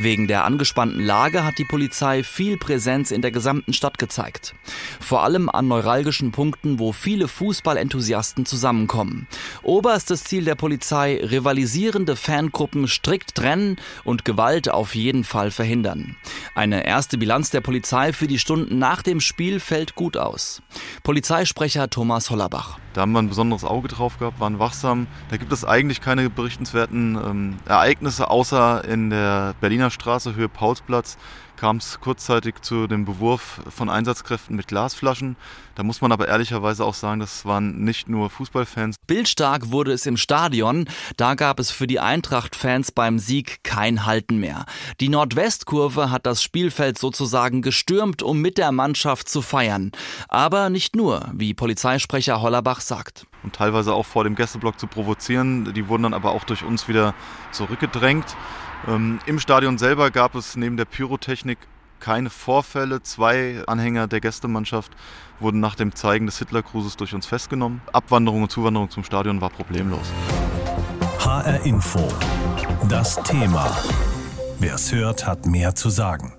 Wegen 0.01 0.27
der 0.27 0.45
angespannten 0.45 1.01
Lage 1.01 1.43
hat 1.43 1.57
die 1.57 1.65
Polizei 1.65 2.23
viel 2.23 2.55
Präsenz 2.55 3.11
in 3.11 3.21
der 3.21 3.31
gesamten 3.31 3.73
Stadt 3.73 3.97
gezeigt. 3.97 4.55
Vor 5.01 5.23
allem 5.23 5.49
an 5.49 5.67
neuralgischen 5.67 6.31
Punkten, 6.31 6.79
wo 6.79 6.93
viele 6.93 7.27
Fußballenthusiasten 7.27 8.45
zusammenkommen. 8.45 9.27
Oberstes 9.61 10.23
Ziel 10.23 10.45
der 10.45 10.55
Polizei, 10.55 11.19
rivalisierende 11.21 12.15
Fangruppen 12.15 12.87
strikt 12.87 13.35
trennen 13.35 13.75
und 14.05 14.23
Gewalt 14.23 14.71
auf 14.71 14.95
jeden 14.95 15.25
Fall 15.25 15.51
verhindern. 15.51 16.15
Eine 16.55 16.85
erste 16.85 17.17
Bilanz 17.17 17.49
der 17.49 17.59
Polizei 17.59 18.13
für 18.13 18.27
die 18.27 18.39
Stunden 18.39 18.77
nach 18.79 19.01
dem 19.01 19.19
Spiel 19.19 19.59
fällt 19.59 19.95
gut 19.95 20.15
aus. 20.15 20.61
Polizeisprecher 21.03 21.89
Thomas 21.89 22.29
Hollerbach. 22.29 22.79
Da 22.93 23.01
haben 23.01 23.11
wir 23.11 23.19
ein 23.19 23.29
besonderes 23.29 23.63
Auge 23.63 23.87
drauf 23.87 24.17
gehabt, 24.17 24.39
waren 24.39 24.59
wachsam. 24.59 25.07
Da 25.29 25.37
gibt 25.37 25.53
es 25.53 25.63
eigentlich 25.63 26.01
keine 26.01 26.29
berichtenswerten 26.29 27.15
ähm, 27.15 27.57
Ereignisse, 27.65 28.29
außer 28.29 28.83
in 28.85 29.09
der 29.09 29.53
Berliner 29.61 29.88
Straße, 29.91 30.35
Höhe 30.35 30.49
Paulsplatz, 30.49 31.17
kam 31.59 31.77
es 31.77 31.99
kurzzeitig 31.99 32.61
zu 32.61 32.87
dem 32.87 33.03
Bewurf 33.03 33.61
von 33.69 33.89
Einsatzkräften 33.89 34.55
mit 34.55 34.67
Glasflaschen. 34.67 35.35
Da 35.75 35.83
muss 35.83 35.99
man 35.99 36.11
aber 36.13 36.29
ehrlicherweise 36.29 36.85
auch 36.85 36.93
sagen, 36.93 37.19
das 37.19 37.45
waren 37.45 37.83
nicht 37.83 38.07
nur 38.07 38.29
Fußballfans. 38.29 38.95
Bildstark 39.07 39.71
wurde 39.71 39.91
es 39.91 40.05
im 40.05 40.15
Stadion. 40.15 40.87
Da 41.17 41.35
gab 41.35 41.59
es 41.59 41.69
für 41.69 41.85
die 41.85 41.99
Eintracht-Fans 41.99 42.93
beim 42.93 43.19
Sieg 43.19 43.63
kein 43.63 44.05
Halten 44.05 44.39
mehr. 44.39 44.65
Die 45.01 45.09
Nordwestkurve 45.09 46.11
hat 46.11 46.25
das 46.25 46.41
Spielfeld 46.41 46.97
sozusagen 46.97 47.61
gestürmt, 47.61 48.23
um 48.23 48.39
mit 48.39 48.57
der 48.57 48.71
Mannschaft 48.71 49.27
zu 49.27 49.41
feiern. 49.41 49.91
Aber 50.29 50.69
nicht 50.69 50.95
nur, 50.95 51.29
wie 51.33 51.53
Polizeisprecher 51.53 52.41
Hollerbach 52.41 52.79
sagt. 52.79 53.25
Und 53.43 53.55
teilweise 53.55 53.93
auch 53.93 54.05
vor 54.05 54.23
dem 54.23 54.35
Gästeblock 54.35 54.79
zu 54.79 54.87
provozieren. 54.87 55.73
Die 55.73 55.87
wurden 55.89 56.03
dann 56.03 56.13
aber 56.13 56.31
auch 56.31 56.45
durch 56.45 56.63
uns 56.63 56.87
wieder 56.87 57.13
zurückgedrängt. 57.51 58.37
Ähm, 58.87 59.19
Im 59.25 59.39
Stadion 59.39 59.77
selber 59.77 60.11
gab 60.11 60.35
es 60.35 60.55
neben 60.55 60.77
der 60.77 60.85
Pyrotechnik 60.85 61.57
keine 61.99 62.29
Vorfälle. 62.29 63.03
Zwei 63.03 63.61
Anhänger 63.67 64.07
der 64.07 64.21
Gästemannschaft 64.21 64.91
wurden 65.39 65.59
nach 65.59 65.75
dem 65.75 65.95
Zeigen 65.95 66.25
des 66.25 66.39
Hitlergrußes 66.39 66.97
durch 66.97 67.13
uns 67.13 67.25
festgenommen. 67.25 67.81
Abwanderung 67.91 68.43
und 68.43 68.51
Zuwanderung 68.51 68.89
zum 68.89 69.03
Stadion 69.03 69.41
war 69.41 69.49
problemlos. 69.49 70.07
HR 71.19 71.65
Info. 71.65 72.07
Das 72.87 73.21
Thema. 73.23 73.77
Wer 74.59 74.75
es 74.75 74.91
hört, 74.91 75.27
hat 75.27 75.45
mehr 75.45 75.75
zu 75.75 75.89
sagen. 75.89 76.38